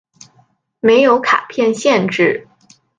[0.79, 2.47] 没有卡片限制。